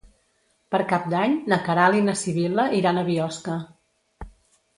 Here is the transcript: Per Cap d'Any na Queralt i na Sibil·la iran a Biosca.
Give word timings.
Per 0.75 0.79
Cap 0.93 1.03
d'Any 1.13 1.35
na 1.53 1.59
Queralt 1.67 1.99
i 1.99 2.01
na 2.07 2.15
Sibil·la 2.23 2.67
iran 2.79 2.99
a 2.99 3.05
Biosca. 3.11 3.61